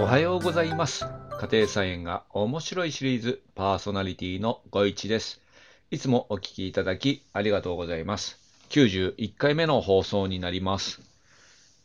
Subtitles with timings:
[0.00, 1.04] おはようございます。
[1.04, 5.42] 家庭菜園が面白いシリーズパーソナリティのご一です。
[5.90, 8.38] いつもお聞きいただきありがとうございます。
[8.70, 11.02] 91回目の放送になります。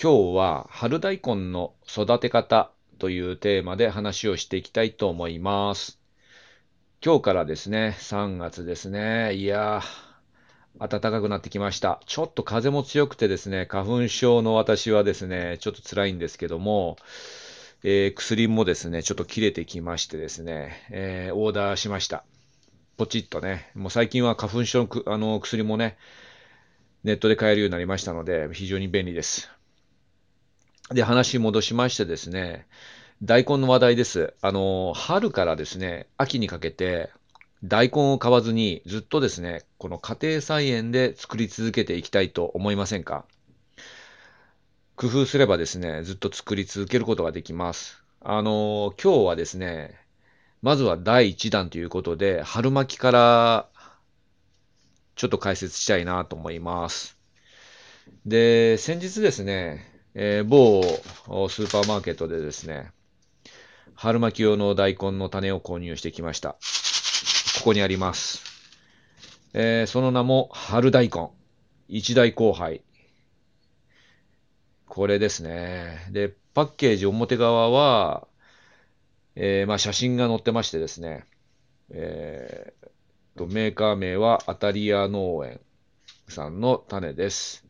[0.00, 2.70] 今日は春大根の育て方
[3.00, 5.98] というテーマで話をしていきたいと思います。
[7.04, 9.34] 今日からですね、3月ですね。
[9.34, 12.00] いやー、暖かくなってきました。
[12.06, 16.98] ちょっと風も強くてですね、花粉症の私はですね、ちょっと辛いんですけども、
[17.84, 22.24] えー薬もですね、ちょっと切れてきましてですね、えーオーダーしました。
[22.96, 23.70] ポチッとね。
[23.74, 25.96] もう最近は花粉症のあの薬もね、
[27.04, 29.50] ネットで買えるようになりましたので、非常に便利です。
[30.90, 32.66] で、話戻しましてですね、
[33.22, 34.34] 大根の話題です。
[34.40, 37.10] あの、春からですね、秋にかけて、
[37.62, 43.24] 大根を買わずに、ずっとですね、この家庭菜園で作り続けていきたいと思いませんか？
[44.96, 48.02] 工夫すればですね、ずっと作り続けることができます。
[48.20, 49.94] あの、今日はですね、
[50.62, 53.68] まずは第1弾ということで、春巻きから
[55.14, 57.18] ちょっと解説したいなと思います。
[58.24, 60.82] で、先日ですね、えー某
[61.50, 62.90] スーパーマーケットでですね、
[63.94, 66.56] 春巻き用の大根の種を購入してきました。
[67.58, 68.42] ここにあります。
[69.52, 71.28] えーその名も春大根。
[71.88, 72.85] 一大交配。
[74.88, 76.06] これですね。
[76.10, 78.26] で、パッケージ表側は、
[79.34, 81.24] えーまあ、写真が載ってましてですね、
[81.90, 82.86] えー
[83.36, 85.60] とメーカー名はアタリア農園
[86.28, 87.64] さんの種です。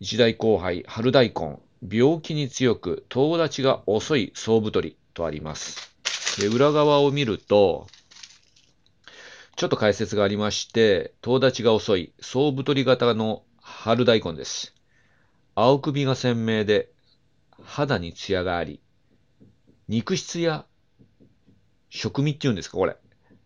[0.00, 5.94] 一大交配春大根、病気に強く、遠立ちが遅い総太りとあります。
[6.40, 7.86] で裏側を見ると、
[9.56, 14.74] ちょっと解説がありまして、遠立ちが遅い総太り型の春大根です。
[15.54, 16.90] 青首が鮮明で、
[17.62, 18.80] 肌にツヤがあり、
[19.86, 20.64] 肉質や
[21.90, 22.96] 食味っていうんですか、これ。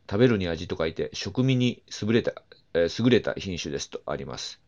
[0.09, 2.33] 食べるに味と書いて、食味に優れた、
[2.75, 4.61] えー優れた品種ですとあります。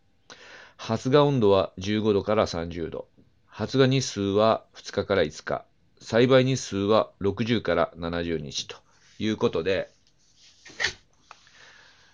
[0.76, 3.06] 発芽温度は15度から30度。
[3.47, 5.65] 発芽日数は2日から5日。
[6.00, 8.76] 栽培日数は60から70日と
[9.20, 9.91] いうことで、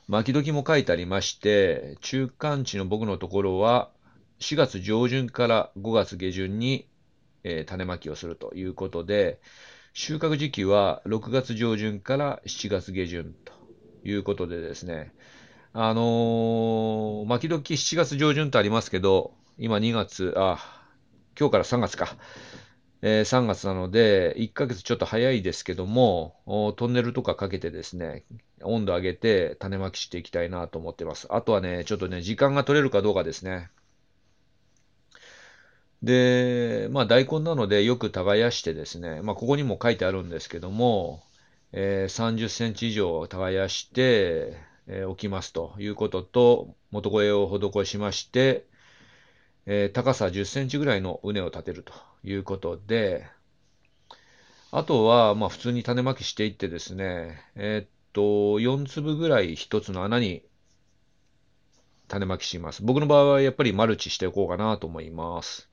[0.06, 3.90] 巻き時も書いてありまして、中間地の僕のところは
[4.40, 6.88] 4月上旬から5月下旬に、
[7.44, 9.40] えー種まきをするということで、
[9.92, 13.52] 収穫時期は6月上旬から7月下旬と
[14.04, 15.12] いうことでですね、
[15.72, 20.58] あのー、巻き時7月上旬とありますけど、今2月、あ、
[21.38, 22.16] 今日から3月か。
[23.02, 28.24] えー3月なので、1ヶ月ちょっと早いですけども、トンネルとかかけてですね、
[28.62, 31.26] 温度上げて種まきしていきたいなと思ってます。
[31.30, 33.70] あとはね、ちょっとね、時間が取れるかどうかですね。
[36.02, 41.22] で、まあ大根なのでよく耕してですね、まあここにも書いてあるんですけども、
[41.72, 44.56] えー30センチ以上耕して、
[44.86, 48.66] えーおきますということと、元肥を施しまして、
[49.66, 51.92] えー高さ10センチぐらいの畝を立てると
[52.24, 53.26] いうことで、
[54.70, 60.44] あとは、まあ普通に種まきしていってですね、えーっと、4粒ぐらい1つの穴に
[62.08, 62.82] 種まきします。
[62.82, 65.68] 僕の場合はやっぱりマルチしておこうかなと思います。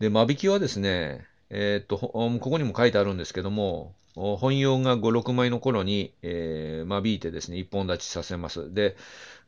[0.00, 8.72] で、間引きはですね、えーっと、ここにも書いてあるんですけども、本葉が5、6枚の頃に、えー間引いてですね、一本立ちさせます。
[8.74, 8.96] で、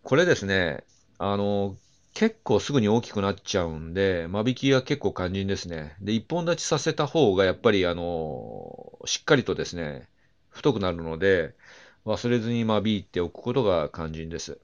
[0.04, 0.84] これですね、
[1.18, 1.76] あの、
[2.14, 5.96] 結構すぐに大きくなっちゃうんで、間引きが結構肝心ですね。
[6.00, 10.08] で、一本立ちさせた方がやっぱり、あの、しっかりとですね、
[10.50, 11.54] 太くなるので、
[12.06, 14.60] 忘れずに間引いておくことが肝心です。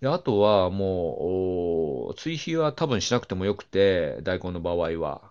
[0.00, 5.22] で、あとはもう、追肥は多分しなくてもよくて、大根の場合は。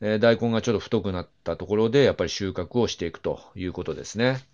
[0.00, 4.44] え大根がちょっと太くなったところで、やっぱり収穫をしていくということですね。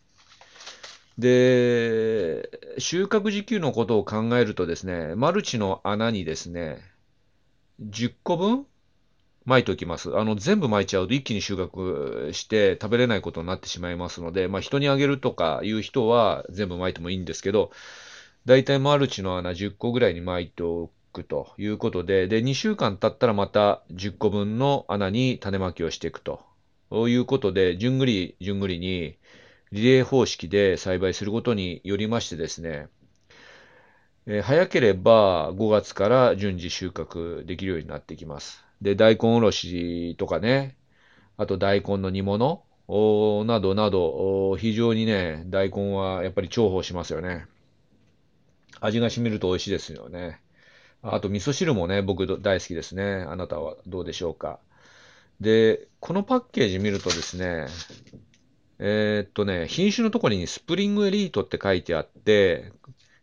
[1.19, 6.79] で、収穫時期のことを考えるとですね、マルチの穴にですね、
[7.81, 8.67] 10個分
[9.45, 10.17] 巻いておきます。
[10.17, 17.73] あの、全部巻いちゃうと一気に収穫して食べれないことになってしまいますので、まあ人にあげるとかいう人は全部巻いてもいいんですけど、
[18.45, 26.45] だいたいマルチの穴10個ぐらいに巻いておくということで、で、2週間経ったらまた10個分の穴に種まきをしていくと
[27.09, 29.17] いうことで、じゅんぐりじゅんぐりに
[29.71, 32.89] リレー方式で栽培することによりましてですね、
[34.27, 38.65] えー早ければ5月から順次収穫できるようになってきます。
[38.81, 40.77] で、大根おろしとかね、
[41.37, 42.65] あと大根の煮物
[43.47, 47.47] などなど、非常にね、大根はやっぱり重宝しますよね。
[48.83, 50.41] 味が染みると美味しいですよね。
[51.03, 53.25] あと味噌汁もね、僕大好きですね。
[53.29, 54.61] あなたはどうでしょうか。
[55.41, 57.67] で、このパッケージ見るとですね、
[58.79, 62.73] えー、っとね、品種のところにスプリングエリートって書いてあって、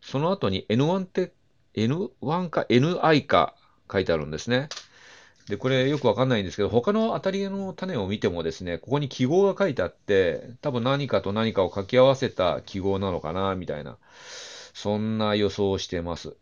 [0.02, 1.32] その後に N1 って、
[1.74, 3.54] N1 か NI か
[3.90, 4.68] 書いてあるんですね。
[5.48, 13.98] で、これよくわかんないんですけど、他の当たりの種を見てもですね、ここに記号が書いてあって、多分何かと何かを掛け合わせた記号なのかな、みたいな、
[14.74, 16.36] そんな予想をしてます。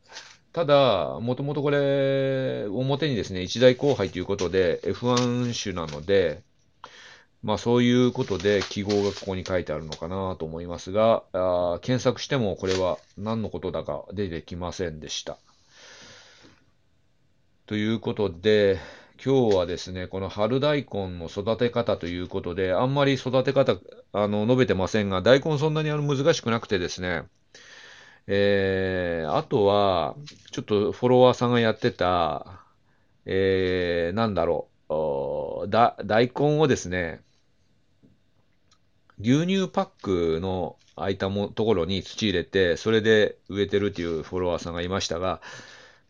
[0.52, 6.42] ただ、もともとこれ、表にですね、一大後輩ということで F1 種なので、
[7.42, 15.38] まあそういうことで記号がここに書いてあるのかなと思いますが、あ検索してもこれは何のことだか出てきませんでした。
[17.66, 18.80] ということで、
[19.24, 23.76] 今日はですね、この春大根の育て方ということで、あんまり育て方、
[24.12, 27.24] あの、述べてませんが、大根そんなにあの難しくなくてですね、
[28.30, 30.14] えー、あとは、
[30.52, 32.60] ちょっとフォロワーさんがやってた、
[33.24, 37.22] えー、なんだろう、だ大根をですね、
[39.18, 45.40] 牛乳パックの空いたもところに土入れて、それで植えてるっていうフォロワーさんがいましたが、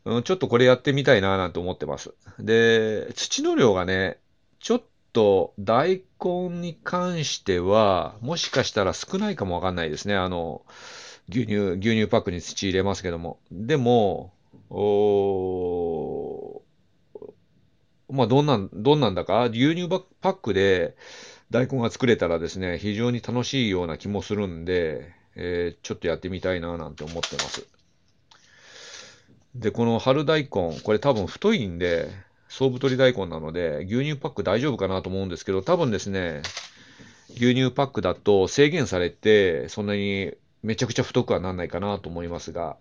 [0.04, 2.14] うん、ちょっとこれやってみたいななんて思ってます。
[2.40, 4.18] で、土の量がね、
[4.58, 4.82] ちょっ
[5.12, 10.16] と大根に関しては、もしかしたら少ないかもわかんないですね。
[10.16, 10.62] あの、
[11.28, 13.38] 牛乳、牛乳パックに土入れますけども。
[13.50, 14.32] でも、
[14.70, 16.62] お
[18.10, 19.88] まあ、どんなん、どんなんだか、牛乳
[20.20, 20.96] パックで
[21.50, 27.66] 大根が作れたらですね、非常に楽しいような気もするんで、えー、ちょっとやってみたいななんて思ってます。
[29.54, 32.10] で、この春大根、これ多分太いんで、
[32.48, 36.42] 総太り大根なので、牛乳パック大丈夫かなと思うんですけど、多分ですね、
[37.30, 40.32] 牛乳パックだと制限されて、そんなに
[40.62, 42.76] めちゃくちゃ太くはなんないかなと思いますが、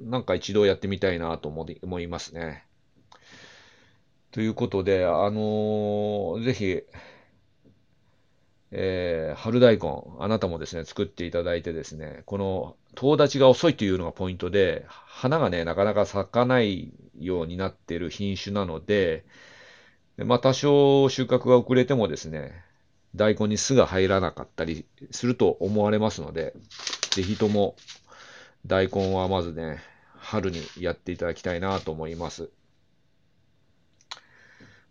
[0.00, 2.64] なんか一度やってみたいなと思いますね。
[4.30, 6.82] ということで、あのー、ぜひ、
[8.70, 19.24] えー、春大根、あなたもですね、作っていただいてですね、この、遠立ちが遅いというのがポイントで、花がね、なかなか咲かないようになっている品種なので、
[20.18, 22.64] まあ、多少収穫が遅れてもですね、
[23.14, 26.54] 大根に巣が入らなかったりすると思われますので、
[27.10, 27.74] ぜひとも
[28.66, 29.78] 大根はまずね、
[30.16, 32.50] 春にやっていただきたいなと思います。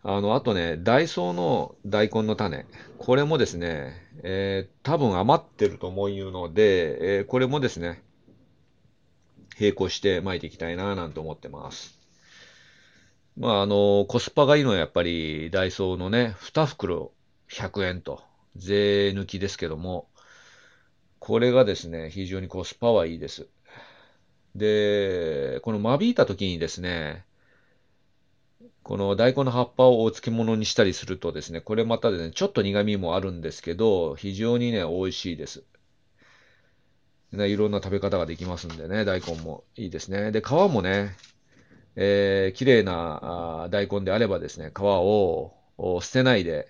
[0.04, 2.66] あの、あとね、ダイソーの大根の種。
[2.98, 3.94] これもですね、
[4.24, 8.02] えー、多分余ってると思うので、えー、これもですね、
[9.60, 12.00] 並行して巻いていきたいななんて思ってます。
[13.38, 17.12] まあ、あの、コスパがいいのはやっぱりダイソーのね、2袋
[17.50, 18.24] 100円と、
[18.56, 20.08] 税抜きですけども、
[21.20, 23.48] これがですね、非常にコスパはいいです。
[24.56, 27.26] で、この間引いた時にですね、
[28.84, 35.64] この大根の葉っぱをお漬物にしたりするとですね、これまたでね、ちょっと苦味もあるんですけど、非常にね、美味しいです。
[37.34, 40.32] ね、いろんな食べ方ができますんでね、大根もいいですね。
[40.32, 41.16] で、皮もね、
[41.96, 45.52] えー、綺麗な大根であればですね、皮を
[46.02, 46.68] 捨てないで、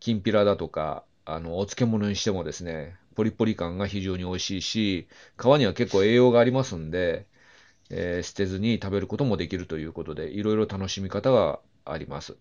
[0.00, 5.08] きんぴらだとか、あの、お漬物にしてもですね、ポリポリ感が非常に美味しいし、
[5.38, 7.26] 皮には結構栄養がありますんで、
[7.90, 12.36] えー、捨てずに食べることもできるということで、いろいろ楽しみ方があります。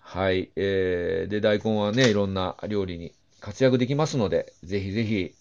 [0.00, 0.50] はい。
[0.56, 5.34] えー、で、大根はね、いろんな料理に活躍できますので、ぜひぜひ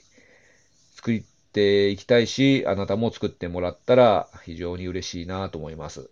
[0.96, 6.10] 作っていきたいし、あなたも作ってもらったら非常に嬉しいなと思います。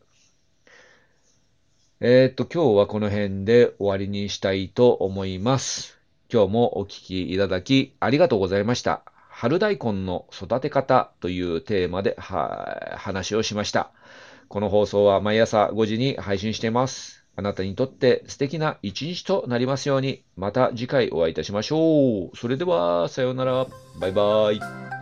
[2.02, 5.98] えー、っと、今日はこの辺で終わりにしたいと思います。
[6.32, 9.04] 今日もお聞きいただきありがとうございました。
[9.30, 13.92] 春大根の育て方というテーマで話をしました。
[14.50, 17.24] この放送は毎朝5時に配信しています。
[17.38, 22.38] あなたにとって素敵な一日となりますように、また次回お会いいたしましょう。
[22.38, 23.68] それでは、さようなら。
[24.02, 24.95] バイバイ。